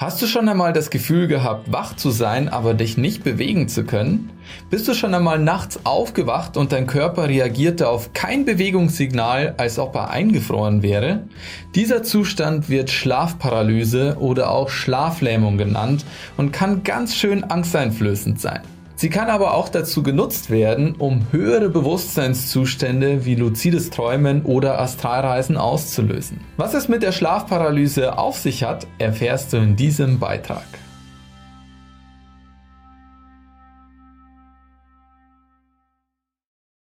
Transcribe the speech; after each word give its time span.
Hast 0.00 0.22
du 0.22 0.26
schon 0.26 0.48
einmal 0.48 0.72
das 0.72 0.88
Gefühl 0.88 1.26
gehabt, 1.26 1.72
wach 1.72 1.94
zu 1.94 2.10
sein, 2.10 2.48
aber 2.48 2.72
dich 2.72 2.96
nicht 2.96 3.22
bewegen 3.22 3.68
zu 3.68 3.84
können? 3.84 4.30
Bist 4.70 4.88
du 4.88 4.94
schon 4.94 5.12
einmal 5.12 5.38
nachts 5.38 5.84
aufgewacht 5.84 6.56
und 6.56 6.72
dein 6.72 6.86
Körper 6.86 7.28
reagierte 7.28 7.86
auf 7.86 8.14
kein 8.14 8.46
Bewegungssignal, 8.46 9.56
als 9.58 9.78
ob 9.78 9.94
er 9.94 10.08
eingefroren 10.08 10.82
wäre? 10.82 11.24
Dieser 11.74 12.02
Zustand 12.02 12.70
wird 12.70 12.88
Schlafparalyse 12.88 14.16
oder 14.18 14.48
auch 14.52 14.70
Schlaflähmung 14.70 15.58
genannt 15.58 16.06
und 16.38 16.50
kann 16.50 16.82
ganz 16.82 17.14
schön 17.14 17.44
angsteinflößend 17.44 18.40
sein. 18.40 18.62
Sie 19.00 19.08
kann 19.08 19.30
aber 19.30 19.54
auch 19.54 19.70
dazu 19.70 20.02
genutzt 20.02 20.50
werden, 20.50 20.94
um 20.94 21.28
höhere 21.32 21.70
Bewusstseinszustände 21.70 23.24
wie 23.24 23.34
luzides 23.34 23.88
Träumen 23.88 24.42
oder 24.42 24.78
Astralreisen 24.78 25.56
auszulösen. 25.56 26.42
Was 26.58 26.74
es 26.74 26.86
mit 26.86 27.02
der 27.02 27.12
Schlafparalyse 27.12 28.18
auf 28.18 28.36
sich 28.36 28.62
hat, 28.62 28.86
erfährst 28.98 29.54
du 29.54 29.56
in 29.56 29.74
diesem 29.74 30.18
Beitrag. 30.18 30.66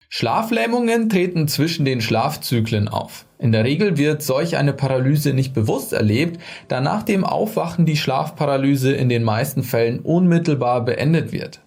Schlaflähmungen 0.08 1.10
treten 1.10 1.48
zwischen 1.48 1.84
den 1.84 2.00
Schlafzyklen 2.00 2.90
auf. 2.90 3.26
In 3.40 3.52
der 3.52 3.64
Regel 3.64 3.98
wird 3.98 4.22
solch 4.22 4.56
eine 4.56 4.74
Paralyse 4.74 5.34
nicht 5.34 5.56
bewusst 5.56 5.94
erlebt, 5.94 6.40
da 6.68 6.80
nach 6.80 7.02
dem 7.02 7.24
Aufwachen 7.24 7.88
die 7.88 7.98
Schlafparalyse 7.98 8.94
in 8.94 9.10
den 9.10 9.24
meisten 9.24 9.64
Fällen 9.64 10.02
unmittelbar 10.02 10.86
beendet 10.86 11.32
wird. 11.32 11.63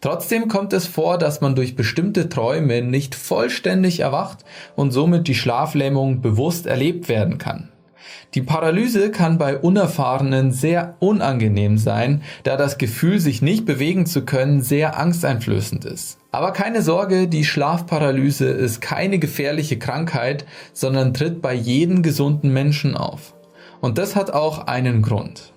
Trotzdem 0.00 0.48
kommt 0.48 0.72
es 0.72 0.86
vor, 0.86 1.18
dass 1.18 1.40
man 1.40 1.54
durch 1.54 1.76
bestimmte 1.76 2.28
Träume 2.28 2.82
nicht 2.82 3.14
vollständig 3.14 4.00
erwacht 4.00 4.44
und 4.76 4.92
somit 4.92 5.28
die 5.28 5.34
Schlaflähmung 5.34 6.20
bewusst 6.20 6.66
erlebt 6.66 7.08
werden 7.08 7.38
kann. 7.38 7.70
Die 8.34 8.42
Paralyse 8.42 9.10
kann 9.10 9.38
bei 9.38 9.56
Unerfahrenen 9.56 10.52
sehr 10.52 10.96
unangenehm 11.00 11.78
sein, 11.78 12.22
da 12.42 12.56
das 12.56 12.76
Gefühl, 12.78 13.20
sich 13.20 13.40
nicht 13.40 13.64
bewegen 13.64 14.06
zu 14.06 14.24
können, 14.24 14.60
sehr 14.60 14.98
angsteinflößend 14.98 15.84
ist. 15.86 16.18
Aber 16.30 16.52
keine 16.52 16.82
Sorge, 16.82 17.26
die 17.26 17.44
Schlafparalyse 17.44 18.46
ist 18.46 18.80
keine 18.80 19.18
gefährliche 19.18 19.78
Krankheit, 19.78 20.44
sondern 20.74 21.14
tritt 21.14 21.40
bei 21.40 21.54
jedem 21.54 22.02
gesunden 22.02 22.52
Menschen 22.52 22.96
auf. 22.96 23.34
Und 23.80 23.96
das 23.96 24.14
hat 24.14 24.30
auch 24.32 24.66
einen 24.66 25.02
Grund. 25.02 25.52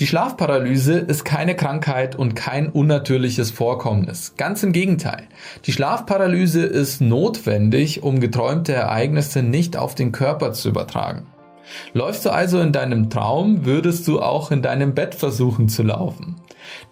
Die 0.00 0.06
Schlafparalyse 0.06 0.94
ist 0.94 1.26
keine 1.26 1.54
Krankheit 1.54 2.16
und 2.16 2.34
kein 2.34 2.70
unnatürliches 2.70 3.50
Vorkommnis. 3.50 4.32
Ganz 4.38 4.62
im 4.62 4.72
Gegenteil. 4.72 5.24
Die 5.66 5.72
Schlafparalyse 5.72 6.62
ist 6.62 7.02
notwendig, 7.02 8.02
um 8.02 8.18
geträumte 8.18 8.72
Ereignisse 8.72 9.42
nicht 9.42 9.76
auf 9.76 9.94
den 9.94 10.10
Körper 10.10 10.54
zu 10.54 10.70
übertragen. 10.70 11.26
Läufst 11.92 12.24
du 12.24 12.30
also 12.30 12.60
in 12.60 12.72
deinem 12.72 13.10
Traum, 13.10 13.66
würdest 13.66 14.08
du 14.08 14.22
auch 14.22 14.50
in 14.50 14.62
deinem 14.62 14.94
Bett 14.94 15.14
versuchen 15.14 15.68
zu 15.68 15.82
laufen. 15.82 16.36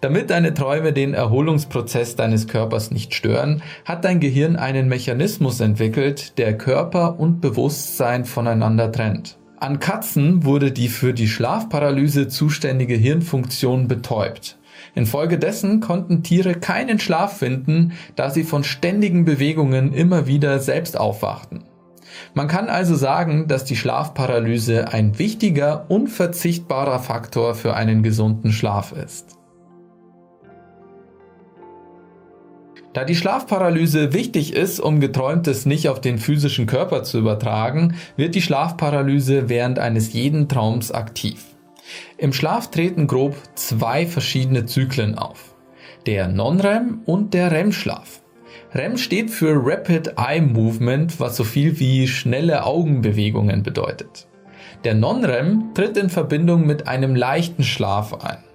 Damit 0.01 0.29
deine 0.29 0.53
Träume 0.53 0.93
den 0.93 1.15
Erholungsprozess 1.15 2.15
deines 2.15 2.47
Körpers 2.47 2.91
nicht 2.91 3.15
stören, 3.15 3.63
hat 3.85 4.05
dein 4.05 4.19
Gehirn 4.19 4.55
einen 4.55 4.87
Mechanismus 4.87 5.61
entwickelt, 5.61 6.37
der 6.37 6.55
Körper 6.59 7.19
und 7.19 7.41
Bewusstsein 7.41 8.25
voneinander 8.25 8.91
trennt. 8.91 9.38
An 9.61 9.79
Katzen 9.79 10.45
wurde 10.45 10.71
die 10.71 10.87
für 10.87 11.13
die 11.13 11.27
Schlafparalyse 11.27 12.29
zuständige 12.29 12.95
Hirnfunktion 12.95 13.89
betäubt. 13.89 14.57
Infolgedessen 14.95 15.81
konnten 15.81 16.23
Tiere 16.23 16.55
keinen 16.55 16.97
Schlaf 16.97 17.39
finden, 17.39 17.91
da 18.15 18.29
sie 18.29 18.45
von 18.45 18.63
ständigen 18.63 19.25
Bewegungen 19.25 19.91
immer 19.91 20.27
wieder 20.27 20.59
selbst 20.59 20.97
aufwachten. 20.97 21.65
Man 22.33 22.47
kann 22.47 22.69
also 22.69 22.95
sagen, 22.95 23.49
dass 23.49 23.65
die 23.65 23.75
Schlafparalyse 23.75 24.93
ein 24.93 25.19
wichtiger, 25.19 25.89
unverzichtbarer 25.89 26.99
Faktor 26.99 27.53
für 27.53 27.73
einen 27.75 28.01
gesunden 28.01 28.53
Schlaf 28.53 28.93
ist. 28.93 29.38
Da 32.93 33.05
die 33.05 33.15
Schlafparalyse 33.15 34.13
wichtig 34.13 34.53
ist, 34.53 34.79
um 34.79 34.99
Geträumtes 34.99 35.65
nicht 35.65 35.89
auf 35.89 36.01
den 36.01 36.17
physischen 36.17 36.65
Körper 36.65 37.03
zu 37.03 37.19
übertragen, 37.19 37.95
wird 38.17 38.33
die 38.33 38.41
Schlafparalyse 38.41 39.47
während 39.47 39.77
eines 39.77 40.13
jeden 40.13 40.47
Traums 40.47 40.91
aktiv. 40.91 41.45
Im 42.17 42.33
Schlaf 42.33 42.71
treten 42.71 43.07
grob 43.07 43.35
zwei 43.55 44.07
verschiedene 44.07 44.65
Zyklen 44.65 45.17
auf. 45.17 45.55
Der 46.05 46.27
Non-REM 46.27 47.01
und 47.05 47.33
der 47.33 47.51
REM-Schlaf. 47.51 48.21
REM 48.73 48.97
steht 48.97 49.29
für 49.29 49.53
Rapid 49.55 50.13
Eye 50.17 50.41
Movement, 50.41 51.19
was 51.19 51.37
so 51.37 51.43
viel 51.43 51.79
wie 51.79 52.07
schnelle 52.07 52.65
Augenbewegungen 52.65 53.63
bedeutet. 53.63 54.27
Der 54.83 54.95
Non-REM 54.95 55.73
tritt 55.73 55.97
in 55.97 56.09
Verbindung 56.09 56.65
mit 56.65 56.87
einem 56.87 57.15
leichten 57.15 57.63
Schlaf 57.63 58.13
ein. 58.13 58.48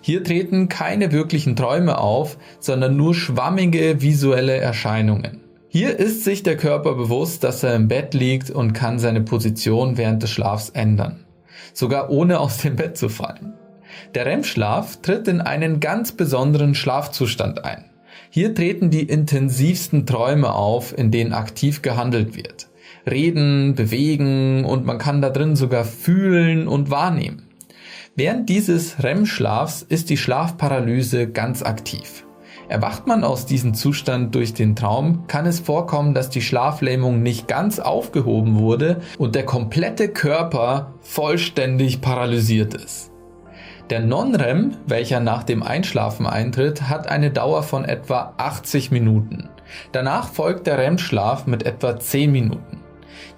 Hier 0.00 0.22
treten 0.22 0.68
keine 0.68 1.12
wirklichen 1.12 1.56
Träume 1.56 1.98
auf, 1.98 2.38
sondern 2.60 2.96
nur 2.96 3.14
schwammige 3.14 4.00
visuelle 4.00 4.56
Erscheinungen. 4.56 5.40
Hier 5.68 5.98
ist 5.98 6.24
sich 6.24 6.42
der 6.42 6.56
Körper 6.56 6.94
bewusst, 6.94 7.44
dass 7.44 7.62
er 7.62 7.74
im 7.74 7.88
Bett 7.88 8.14
liegt 8.14 8.50
und 8.50 8.72
kann 8.72 8.98
seine 8.98 9.20
Position 9.20 9.98
während 9.98 10.22
des 10.22 10.30
Schlafs 10.30 10.70
ändern. 10.70 11.24
Sogar 11.74 12.10
ohne 12.10 12.40
aus 12.40 12.58
dem 12.58 12.76
Bett 12.76 12.96
zu 12.96 13.08
fallen. 13.08 13.54
Der 14.14 14.26
REM-Schlaf 14.26 15.02
tritt 15.02 15.28
in 15.28 15.40
einen 15.40 15.80
ganz 15.80 16.12
besonderen 16.12 16.74
Schlafzustand 16.74 17.64
ein. 17.64 17.84
Hier 18.30 18.54
treten 18.54 18.90
die 18.90 19.02
intensivsten 19.02 20.06
Träume 20.06 20.54
auf, 20.54 20.96
in 20.96 21.10
denen 21.10 21.32
aktiv 21.32 21.82
gehandelt 21.82 22.36
wird. 22.36 22.68
Reden, 23.08 23.74
bewegen 23.74 24.64
und 24.64 24.84
man 24.86 24.98
kann 24.98 25.22
da 25.22 25.30
drin 25.30 25.56
sogar 25.56 25.84
fühlen 25.84 26.68
und 26.68 26.90
wahrnehmen. 26.90 27.47
Während 28.20 28.48
dieses 28.48 29.00
REM-Schlafs 29.04 29.82
ist 29.82 30.10
die 30.10 30.16
Schlafparalyse 30.16 31.28
ganz 31.28 31.62
aktiv. 31.62 32.26
Erwacht 32.68 33.06
man 33.06 33.22
aus 33.22 33.46
diesem 33.46 33.74
Zustand 33.74 34.34
durch 34.34 34.54
den 34.54 34.74
Traum, 34.74 35.28
kann 35.28 35.46
es 35.46 35.60
vorkommen, 35.60 36.14
dass 36.14 36.28
die 36.28 36.42
Schlaflähmung 36.42 37.22
nicht 37.22 37.46
ganz 37.46 37.78
aufgehoben 37.78 38.58
wurde 38.58 39.02
und 39.18 39.36
der 39.36 39.44
komplette 39.46 40.08
Körper 40.08 40.94
vollständig 41.00 42.00
paralysiert 42.00 42.74
ist. 42.74 43.12
Der 43.88 44.00
Non-REM, 44.00 44.72
welcher 44.88 45.20
nach 45.20 45.44
dem 45.44 45.62
Einschlafen 45.62 46.26
eintritt, 46.26 46.88
hat 46.88 47.06
eine 47.06 47.30
Dauer 47.30 47.62
von 47.62 47.84
etwa 47.84 48.34
80 48.36 48.90
Minuten. 48.90 49.48
Danach 49.92 50.26
folgt 50.26 50.66
der 50.66 50.78
REM-Schlaf 50.78 51.46
mit 51.46 51.64
etwa 51.64 52.00
10 52.00 52.32
Minuten. 52.32 52.77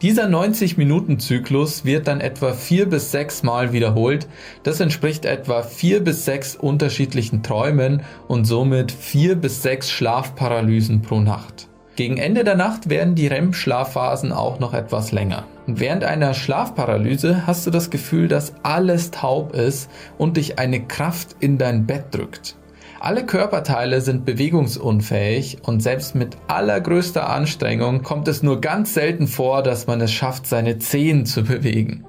Dieser 0.02 0.26
90-Minuten-Zyklus 0.26 1.84
wird 1.84 2.08
dann 2.08 2.20
etwa 2.20 2.52
vier 2.52 2.88
bis 2.88 3.10
sechs 3.10 3.42
Mal 3.42 3.72
wiederholt. 3.72 4.28
Das 4.62 4.80
entspricht 4.80 5.24
etwa 5.24 5.62
vier 5.62 6.02
bis 6.02 6.24
sechs 6.24 6.56
unterschiedlichen 6.56 7.42
Träumen 7.42 8.02
und 8.28 8.44
somit 8.44 8.92
vier 8.92 9.34
bis 9.34 9.62
sechs 9.62 9.90
Schlafparalysen 9.90 11.02
pro 11.02 11.20
Nacht. 11.20 11.68
Gegen 11.96 12.16
Ende 12.16 12.44
der 12.44 12.54
Nacht 12.54 12.88
werden 12.88 13.14
die 13.14 13.26
REM-Schlafphasen 13.26 14.32
auch 14.32 14.58
noch 14.58 14.72
etwas 14.72 15.12
länger. 15.12 15.44
Und 15.66 15.80
während 15.80 16.02
einer 16.02 16.32
Schlafparalyse 16.32 17.46
hast 17.46 17.66
du 17.66 17.70
das 17.70 17.90
Gefühl, 17.90 18.26
dass 18.26 18.54
alles 18.62 19.10
taub 19.10 19.54
ist 19.54 19.90
und 20.16 20.36
dich 20.36 20.58
eine 20.58 20.80
Kraft 20.86 21.36
in 21.40 21.58
dein 21.58 21.86
Bett 21.86 22.06
drückt. 22.12 22.56
Alle 23.02 23.24
Körperteile 23.24 24.02
sind 24.02 24.26
bewegungsunfähig 24.26 25.56
und 25.62 25.82
selbst 25.82 26.14
mit 26.14 26.36
allergrößter 26.48 27.30
Anstrengung 27.30 28.02
kommt 28.02 28.28
es 28.28 28.42
nur 28.42 28.60
ganz 28.60 28.92
selten 28.92 29.26
vor, 29.26 29.62
dass 29.62 29.86
man 29.86 30.02
es 30.02 30.12
schafft, 30.12 30.46
seine 30.46 30.78
Zehen 30.78 31.24
zu 31.24 31.42
bewegen. 31.42 32.04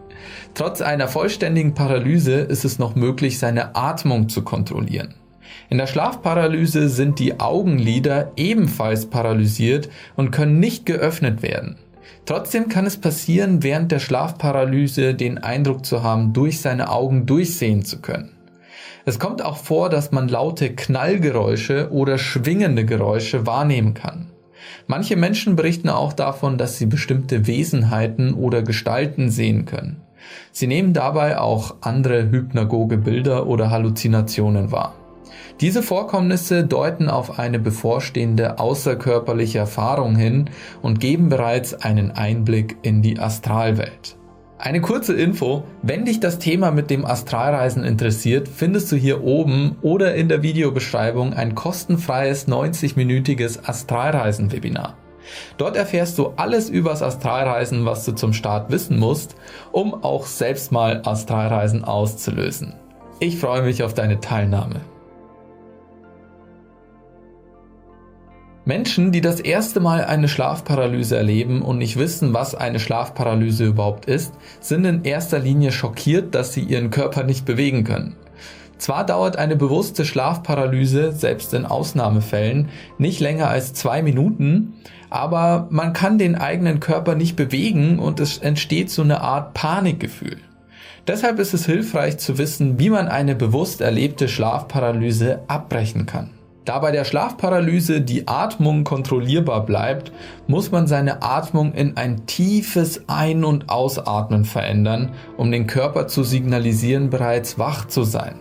Trotz 0.53 0.81
einer 0.81 1.07
vollständigen 1.07 1.73
Paralyse 1.75 2.33
ist 2.33 2.65
es 2.65 2.77
noch 2.77 2.95
möglich, 2.95 3.39
seine 3.39 3.73
Atmung 3.77 4.27
zu 4.27 4.43
kontrollieren. 4.43 5.13
In 5.69 5.77
der 5.77 5.87
Schlafparalyse 5.87 6.89
sind 6.89 7.19
die 7.19 7.39
Augenlider 7.39 8.33
ebenfalls 8.35 9.05
paralysiert 9.05 9.87
und 10.17 10.31
können 10.31 10.59
nicht 10.59 10.85
geöffnet 10.85 11.41
werden. 11.41 11.77
Trotzdem 12.25 12.67
kann 12.67 12.85
es 12.85 12.97
passieren, 12.97 13.63
während 13.63 13.93
der 13.93 13.99
Schlafparalyse 13.99 15.13
den 15.13 15.37
Eindruck 15.37 15.85
zu 15.85 16.03
haben, 16.03 16.33
durch 16.33 16.59
seine 16.59 16.89
Augen 16.89 17.25
durchsehen 17.25 17.85
zu 17.85 18.01
können. 18.01 18.33
Es 19.05 19.19
kommt 19.19 19.43
auch 19.43 19.57
vor, 19.57 19.89
dass 19.89 20.11
man 20.11 20.27
laute 20.27 20.75
Knallgeräusche 20.75 21.89
oder 21.91 22.17
schwingende 22.17 22.85
Geräusche 22.85 23.45
wahrnehmen 23.47 23.93
kann. 23.93 24.27
Manche 24.87 25.15
Menschen 25.15 25.55
berichten 25.55 25.89
auch 25.89 26.13
davon, 26.13 26.57
dass 26.57 26.77
sie 26.77 26.85
bestimmte 26.85 27.47
Wesenheiten 27.47 28.33
oder 28.33 28.61
Gestalten 28.61 29.29
sehen 29.29 29.65
können. 29.65 30.01
Sie 30.51 30.67
nehmen 30.67 30.93
dabei 30.93 31.39
auch 31.39 31.75
andere 31.81 32.29
hypnagoge 32.29 32.97
Bilder 32.97 33.47
oder 33.47 33.71
Halluzinationen 33.71 34.71
wahr. 34.71 34.93
Diese 35.59 35.83
Vorkommnisse 35.83 36.65
deuten 36.65 37.09
auf 37.09 37.39
eine 37.39 37.59
bevorstehende 37.59 38.59
außerkörperliche 38.59 39.59
Erfahrung 39.59 40.15
hin 40.15 40.49
und 40.81 40.99
geben 40.99 41.29
bereits 41.29 41.73
einen 41.73 42.11
Einblick 42.11 42.77
in 42.81 43.01
die 43.01 43.19
Astralwelt. 43.19 44.17
Eine 44.63 44.79
kurze 44.79 45.15
Info, 45.15 45.63
wenn 45.81 46.05
dich 46.05 46.19
das 46.19 46.37
Thema 46.37 46.69
mit 46.69 46.91
dem 46.91 47.03
Astralreisen 47.03 47.83
interessiert, 47.83 48.47
findest 48.47 48.91
du 48.91 48.95
hier 48.95 49.23
oben 49.23 49.75
oder 49.81 50.13
in 50.13 50.29
der 50.29 50.43
Videobeschreibung 50.43 51.33
ein 51.33 51.55
kostenfreies 51.55 52.47
90-minütiges 52.47 53.67
Astralreisen-Webinar. 53.67 54.97
Dort 55.57 55.75
erfährst 55.75 56.19
du 56.19 56.33
alles 56.35 56.69
übers 56.69 57.01
Astralreisen, 57.01 57.87
was 57.87 58.05
du 58.05 58.11
zum 58.11 58.33
Start 58.33 58.69
wissen 58.69 58.99
musst, 58.99 59.35
um 59.71 59.95
auch 60.03 60.27
selbst 60.27 60.71
mal 60.71 61.01
Astralreisen 61.05 61.83
auszulösen. 61.83 62.75
Ich 63.19 63.39
freue 63.39 63.63
mich 63.63 63.81
auf 63.81 63.95
deine 63.95 64.19
Teilnahme. 64.19 64.81
Menschen, 68.63 69.11
die 69.11 69.21
das 69.21 69.39
erste 69.39 69.79
Mal 69.79 70.05
eine 70.05 70.27
Schlafparalyse 70.27 71.17
erleben 71.17 71.63
und 71.63 71.79
nicht 71.79 71.97
wissen, 71.97 72.33
was 72.33 72.53
eine 72.53 72.79
Schlafparalyse 72.79 73.65
überhaupt 73.65 74.05
ist, 74.05 74.33
sind 74.59 74.85
in 74.85 75.03
erster 75.03 75.39
Linie 75.39 75.71
schockiert, 75.71 76.35
dass 76.35 76.53
sie 76.53 76.61
ihren 76.61 76.91
Körper 76.91 77.23
nicht 77.23 77.45
bewegen 77.45 77.83
können. 77.83 78.15
Zwar 78.77 79.05
dauert 79.05 79.35
eine 79.35 79.55
bewusste 79.55 80.05
Schlafparalyse, 80.05 81.11
selbst 81.11 81.53
in 81.53 81.65
Ausnahmefällen, 81.65 82.69
nicht 82.99 83.19
länger 83.19 83.47
als 83.47 83.73
zwei 83.73 84.03
Minuten, 84.03 84.73
aber 85.09 85.67
man 85.71 85.93
kann 85.93 86.17
den 86.17 86.35
eigenen 86.35 86.79
Körper 86.79 87.15
nicht 87.15 87.35
bewegen 87.35 87.97
und 87.99 88.19
es 88.19 88.37
entsteht 88.37 88.91
so 88.91 89.01
eine 89.01 89.21
Art 89.21 89.53
Panikgefühl. 89.53 90.37
Deshalb 91.07 91.39
ist 91.39 91.53
es 91.55 91.65
hilfreich 91.65 92.17
zu 92.19 92.37
wissen, 92.37 92.79
wie 92.79 92.91
man 92.91 93.07
eine 93.07 93.35
bewusst 93.35 93.81
erlebte 93.81 94.27
Schlafparalyse 94.27 95.41
abbrechen 95.47 96.05
kann. 96.05 96.29
Da 96.63 96.77
bei 96.77 96.91
der 96.91 97.05
Schlafparalyse 97.05 98.01
die 98.01 98.27
Atmung 98.27 98.83
kontrollierbar 98.83 99.65
bleibt, 99.65 100.11
muss 100.45 100.71
man 100.71 100.85
seine 100.85 101.23
Atmung 101.23 101.73
in 101.73 101.97
ein 101.97 102.27
tiefes 102.27 103.05
Ein- 103.07 103.43
und 103.43 103.69
Ausatmen 103.69 104.45
verändern, 104.45 105.09
um 105.37 105.51
den 105.51 105.65
Körper 105.65 106.07
zu 106.07 106.23
signalisieren, 106.23 107.09
bereits 107.09 107.57
wach 107.57 107.87
zu 107.87 108.03
sein. 108.03 108.35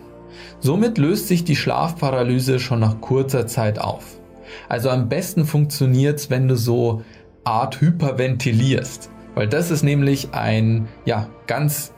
Somit 0.59 0.99
löst 0.99 1.27
sich 1.27 1.43
die 1.43 1.55
Schlafparalyse 1.55 2.59
schon 2.59 2.79
nach 2.79 3.01
kurzer 3.01 3.47
Zeit 3.47 3.79
auf. 3.79 4.19
Also 4.69 4.91
am 4.91 5.09
besten 5.09 5.45
funktioniert's, 5.45 6.29
wenn 6.29 6.47
du 6.47 6.55
so 6.55 7.01
Art 7.43 7.81
hyperventilierst, 7.81 9.09
weil 9.33 9.47
das 9.47 9.71
ist 9.71 9.81
nämlich 9.81 10.33
ein 10.33 10.87
ja, 11.05 11.27
ganz 11.47 11.91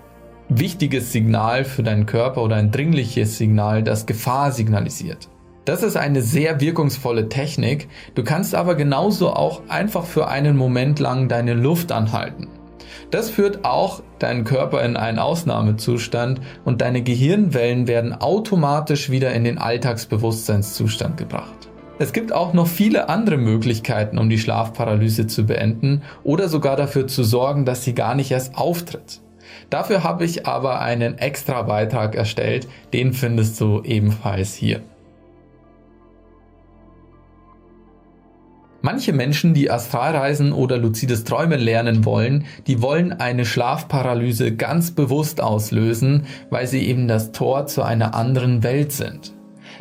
wichtiges 0.48 1.12
Signal 1.12 1.66
für 1.66 1.84
deinen 1.84 2.06
Körper 2.06 2.44
oder 2.44 2.56
ein 2.56 2.72
dringliches 2.72 3.38
Signal, 3.38 3.84
das 3.84 4.06
Gefahr 4.06 4.54
signalisiert. 4.54 5.28
Das 5.66 5.82
ist 5.82 5.96
eine 5.96 6.22
sehr 6.22 6.60
wirkungsvolle 6.60 7.30
Technik. 7.30 7.88
Du 8.16 8.24
kannst 8.24 8.54
aber 8.54 8.76
genauso 8.76 9.30
auch 9.32 9.62
einfach 9.70 10.06
für 10.06 10.28
einen 10.28 10.58
Moment 10.58 11.00
lang 11.00 11.30
deine 11.30 11.54
Luft 11.54 11.92
anhalten. 11.94 12.50
Das 13.12 13.30
führt 13.30 13.64
auch 13.64 14.02
deinen 14.20 14.44
Körper 14.44 14.84
in 14.84 14.98
einen 14.98 15.20
Ausnahmezustand 15.20 16.42
und 16.66 16.82
deine 16.82 17.02
Gehirnwellen 17.02 17.88
werden 17.88 18.14
automatisch 18.14 19.10
wieder 19.10 19.34
in 19.34 19.44
den 19.44 19.58
Alltagsbewusstseinszustand 19.58 21.18
gebracht. 21.18 21.70
Es 22.00 22.12
gibt 22.12 22.34
auch 22.34 22.54
noch 22.54 22.68
viele 22.68 23.08
andere 23.08 23.38
Möglichkeiten, 23.38 24.18
um 24.18 24.30
die 24.30 24.40
Schlafparalyse 24.40 25.28
zu 25.28 25.46
beenden 25.46 26.02
oder 26.24 26.50
sogar 26.50 26.76
dafür 26.76 27.08
zu 27.08 27.24
sorgen, 27.24 27.66
dass 27.66 27.84
sie 27.84 27.94
gar 27.94 28.16
nicht 28.16 28.32
erst 28.32 28.58
auftritt. 28.58 29.22
Dafür 29.70 30.04
habe 30.04 30.26
ich 30.26 30.48
aber 30.48 30.82
einen 30.82 31.18
extra 31.20 31.62
Beitrag 31.62 32.16
erstellt, 32.16 32.68
den 32.92 33.14
findest 33.14 33.62
du 33.62 33.82
ebenfalls 33.84 34.56
hier. 34.56 34.82
Manche 38.86 39.14
Menschen, 39.14 39.54
die 39.54 39.72
Astralreisen 39.72 40.52
oder 40.52 40.78
luzides 40.78 41.24
Träumen 41.24 41.62
lernen 41.62 42.04
wollen, 42.04 42.44
die 42.68 42.82
wollen 42.82 43.14
eine 43.14 43.46
Schlafparalyse 43.46 44.58
ganz 44.58 44.92
bewusst 44.92 45.40
auslösen, 45.40 46.26
weil 46.50 46.68
sie 46.68 46.86
eben 46.86 47.08
das 47.08 47.32
Tor 47.32 47.66
zu 47.66 47.82
einer 47.82 48.14
anderen 48.14 48.62
Welt 48.62 48.92
sind. 48.92 49.34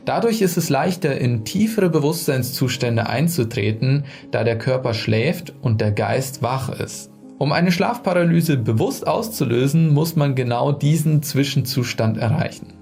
Dadurch 0.04 0.40
ist 0.40 0.56
es 0.56 0.68
leichter, 0.68 1.18
in 1.18 1.44
tiefere 1.44 1.90
Bewusstseinszustände 1.90 3.08
einzutreten, 3.08 4.04
da 4.30 4.44
der 4.44 4.56
Körper 4.56 4.94
schläft 4.94 5.52
und 5.60 5.80
der 5.80 5.90
Geist 5.90 6.40
wach 6.44 6.68
ist. 6.68 7.10
Um 7.38 7.50
eine 7.50 7.72
Schlafparalyse 7.72 8.56
bewusst 8.56 9.08
auszulösen, 9.08 9.92
muss 9.92 10.14
man 10.14 10.36
genau 10.36 10.70
diesen 10.70 11.24
Zwischenzustand 11.24 12.18
erreichen. 12.18 12.74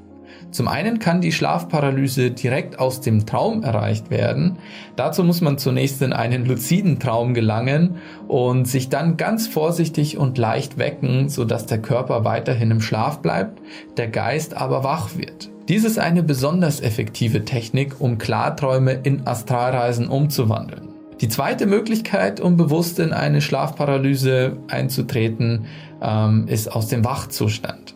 Zum 0.50 0.66
einen 0.66 0.98
kann 0.98 1.20
die 1.20 1.32
Schlafparalyse 1.32 2.32
direkt 2.32 2.78
aus 2.78 3.00
dem 3.00 3.24
Traum 3.24 3.62
erreicht 3.62 4.10
werden. 4.10 4.58
Dazu 4.96 5.22
muss 5.22 5.40
man 5.40 5.58
zunächst 5.58 6.02
in 6.02 6.12
einen 6.12 6.44
luziden 6.44 6.98
Traum 6.98 7.34
gelangen 7.34 7.96
und 8.26 8.66
sich 8.66 8.88
dann 8.88 9.16
ganz 9.16 9.46
vorsichtig 9.46 10.18
und 10.18 10.38
leicht 10.38 10.76
wecken, 10.76 11.28
sodass 11.28 11.66
der 11.66 11.80
Körper 11.80 12.24
weiterhin 12.24 12.72
im 12.72 12.80
Schlaf 12.80 13.20
bleibt, 13.20 13.60
der 13.96 14.08
Geist 14.08 14.56
aber 14.56 14.82
wach 14.82 15.16
wird. 15.16 15.50
Dies 15.68 15.84
ist 15.84 16.00
eine 16.00 16.24
besonders 16.24 16.80
effektive 16.80 17.44
Technik, 17.44 18.00
um 18.00 18.18
Klarträume 18.18 18.92
in 19.04 19.26
Astralreisen 19.28 20.08
umzuwandeln. 20.08 20.88
Die 21.20 21.28
zweite 21.28 21.66
Möglichkeit, 21.66 22.40
um 22.40 22.56
bewusst 22.56 22.98
in 22.98 23.12
eine 23.12 23.40
Schlafparalyse 23.40 24.56
einzutreten, 24.68 25.66
ähm, 26.02 26.48
ist 26.48 26.72
aus 26.72 26.88
dem 26.88 27.04
Wachzustand. 27.04 27.89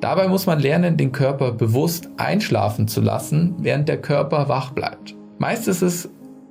Dabei 0.00 0.28
muss 0.28 0.46
man 0.46 0.60
lernen, 0.60 0.96
den 0.96 1.12
Körper 1.12 1.52
bewusst 1.52 2.08
einschlafen 2.16 2.88
zu 2.88 3.02
lassen, 3.02 3.54
während 3.58 3.88
der 3.88 4.00
Körper 4.00 4.48
wach 4.48 4.70
bleibt. 4.70 5.14
Meist 5.38 5.68
ist 5.68 5.82
es 5.82 6.08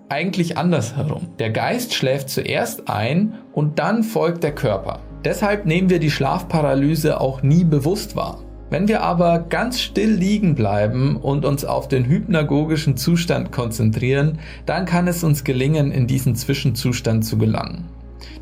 eigentlich 0.08 0.58
andersherum. 0.58 1.30
Der 1.40 1.50
Geist 1.50 1.94
schläft 1.94 2.30
zuerst 2.30 2.90
ein 2.90 3.36
und 3.52 3.80
dann 3.80 4.04
folgt 4.04 4.44
der 4.44 4.54
Körper. 4.54 5.00
Deshalb 5.26 5.66
nehmen 5.66 5.90
wir 5.90 6.00
die 6.00 6.12
Schlafparalyse 6.12 7.20
auch 7.20 7.42
nie 7.42 7.64
bewusst 7.64 8.16
wahr. 8.16 8.40
Wenn 8.70 8.88
wir 8.88 9.02
aber 9.02 9.40
ganz 9.40 9.82
still 9.82 10.12
liegen 10.12 10.54
bleiben 10.54 11.18
und 11.18 11.44
uns 11.44 11.66
auf 11.66 11.88
den 11.88 12.06
hypnagogischen 12.06 12.98
Zustand 12.98 13.52
konzentrieren, 13.52 14.38
dann 14.68 14.86
kann 14.86 15.08
es 15.08 15.24
uns 15.24 15.44
gelingen, 15.44 15.92
in 15.92 16.06
diesen 16.06 16.36
Zwischenzustand 16.36 17.26
zu 17.26 17.40
gelangen. 17.40 17.86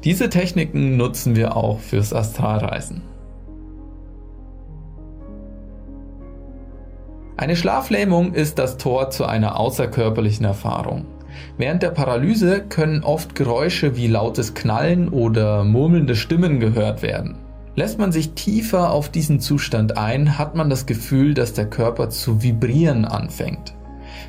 Diese 0.04 0.30
Techniken 0.30 0.98
nutzen 0.98 1.38
wir 1.38 1.56
auch 1.56 1.80
fürs 1.80 2.14
Astralreisen. 2.14 3.02
Eine 7.40 7.56
Schlaflähmung 7.56 8.34
ist 8.34 8.58
das 8.58 8.78
Tor 8.78 9.12
zu 9.12 9.24
einer 9.26 9.60
außerkörperlichen 9.60 10.44
Erfahrung. 10.44 11.06
Während 11.56 11.84
der 11.84 11.92
Paralyse 11.92 12.62
können 12.62 13.04
oft 13.04 13.36
Geräusche 13.36 13.96
wie 13.96 14.08
lautes 14.08 14.56
Knallen 14.56 15.10
oder 15.10 15.64
murmelnde 15.64 16.16
Stimmen 16.16 16.60
gehört 16.60 17.04
werden. 17.04 17.38
Lässt 17.76 18.00
man 18.00 18.12
sich 18.12 18.32
tiefer 18.32 18.90
auf 18.90 19.10
diesen 19.10 19.40
Zustand 19.40 19.98
ein, 19.98 20.40
hat 20.40 20.56
man 20.56 20.72
das 20.72 20.88
Gefühl, 20.88 21.36
dass 21.36 21.54
der 21.54 21.70
Körper 21.70 22.10
zu 22.10 22.42
vibrieren 22.42 23.06
anfängt. 23.06 23.76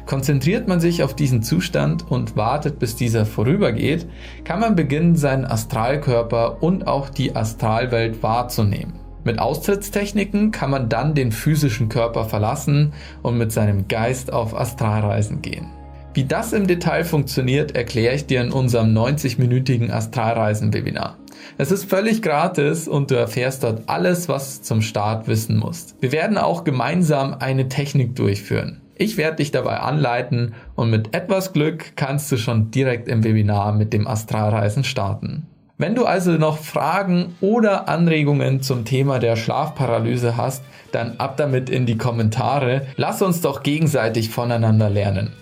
Konzentriert 0.05 0.69
man 0.69 0.79
sich 0.79 1.03
auf 1.03 1.15
diesen 1.15 1.43
Zustand 1.43 2.11
und 2.11 2.37
wartet, 2.37 2.79
bis 2.79 2.95
dieser 2.95 3.25
vorübergeht, 3.25 4.07
kann 4.45 4.61
man 4.61 4.77
beginnen, 4.77 5.17
seinen 5.17 5.47
Astralkörper 5.47 6.63
und 6.63 6.87
auch 6.87 7.09
die 7.09 7.35
Astralwelt 7.35 8.23
wahrzunehmen. 8.23 8.98
Mit 9.29 9.41
Austrittstechniken 9.41 10.53
kann 10.53 10.71
man 10.71 10.89
dann 10.89 11.15
den 11.15 11.33
physischen 11.33 11.91
Körper 11.91 12.25
verlassen 12.25 12.95
und 13.21 13.37
mit 13.37 13.53
seinem 13.53 13.87
Geist 13.87 14.33
auf 14.33 14.59
Astralreisen 14.59 15.43
gehen. 15.43 15.67
Wie 16.15 16.25
das 16.25 16.55
im 16.55 16.67
Detail 16.67 17.05
funktioniert, 17.05 17.77
erkläre 17.77 18.15
ich 18.15 18.25
dir 18.25 18.41
in 18.41 18.51
unserem 18.51 18.97
90-minütigen 18.97 19.91
Astralreisen-Webinar. 19.91 21.19
Es 21.59 21.71
ist 21.71 21.91
völlig 21.91 22.23
gratis 22.23 22.89
und 22.89 23.11
du 23.11 23.17
erfährst 23.17 23.65
dort 23.65 23.83
alles, 23.87 24.31
was 24.31 24.61
du 24.61 24.65
zum 24.65 24.81
Start 24.81 25.29
wissen 25.29 25.59
musst. 25.59 25.97
Wir 26.01 26.13
werden 26.13 26.39
auch 26.39 26.65
gemeinsam 26.65 27.37
eine 27.39 27.69
Technik 27.69 28.17
durchführen. 28.17 28.81
Ich 28.97 29.19
werde 29.19 29.37
dich 29.37 29.51
dabei 29.51 29.81
anleiten 29.81 30.55
und 30.75 30.89
mit 30.89 31.15
etwas 31.15 31.53
Glück 31.53 31.97
kannst 31.97 32.33
du 32.33 32.39
schon 32.39 32.71
direkt 32.71 33.09
im 33.09 33.25
Webinar 33.25 33.75
mit 33.75 33.93
dem 33.93 34.07
Astralreisen 34.07 34.85
starten. 34.85 35.47
Wenn 35.81 35.95
du 35.95 36.07
also 36.07 36.33
noch 36.33 36.59
Fragen 36.59 37.37
oder 37.41 37.89
Anregungen 37.89 38.63
zum 38.63 38.85
Thema 38.85 39.21
der 39.21 39.37
Schlafparalyse 39.37 40.37
hast, 40.37 40.65
dann 40.91 41.19
ab 41.19 41.37
damit 41.37 41.71
in 41.71 41.87
die 41.87 41.97
Kommentare. 41.97 42.89
Lass 42.97 43.23
uns 43.23 43.41
doch 43.43 43.63
gegenseitig 43.63 44.31
voneinander 44.31 44.91
lernen. 44.91 45.33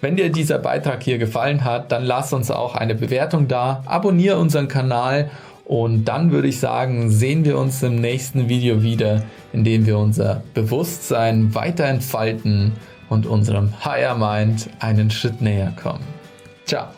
Wenn 0.00 0.16
dir 0.16 0.30
dieser 0.30 0.58
Beitrag 0.58 1.04
hier 1.04 1.18
gefallen 1.18 1.64
hat, 1.64 1.92
dann 1.92 2.04
lass 2.04 2.32
uns 2.32 2.50
auch 2.50 2.74
eine 2.74 2.96
Bewertung 2.96 3.46
da, 3.46 3.84
abonniere 3.86 4.38
unseren 4.38 4.66
Kanal 4.66 5.30
und 5.64 6.06
dann 6.06 6.32
würde 6.32 6.48
ich 6.48 6.58
sagen, 6.58 7.10
sehen 7.10 7.44
wir 7.44 7.56
uns 7.56 7.80
im 7.84 7.94
nächsten 7.94 8.48
Video 8.48 8.82
wieder, 8.82 9.22
in 9.52 9.62
dem 9.62 9.86
wir 9.86 9.96
unser 9.96 10.42
Bewusstsein 10.54 11.54
weiter 11.54 11.84
entfalten 11.84 12.72
und 13.08 13.26
unserem 13.26 13.72
Higher 13.84 14.16
Mind 14.16 14.68
einen 14.80 15.12
Schritt 15.12 15.40
näher 15.40 15.72
kommen. 15.80 16.04
Ciao! 16.66 16.88